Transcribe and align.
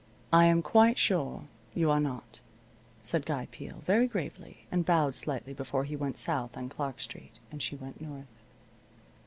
"I 0.33 0.45
am 0.45 0.63
quite 0.63 0.97
sure 0.97 1.43
you 1.75 1.91
are 1.91 1.99
not," 1.99 2.39
said 3.03 3.23
Guy 3.23 3.47
Peel, 3.51 3.83
very 3.85 4.07
gravely, 4.07 4.65
and 4.71 4.83
bowed 4.83 5.13
slightly 5.13 5.53
before 5.53 5.83
he 5.83 5.95
went 5.95 6.17
south 6.17 6.57
on 6.57 6.69
Clark 6.69 6.99
Street, 6.99 7.37
and 7.51 7.61
she 7.61 7.75
went 7.75 8.01
north. 8.01 8.41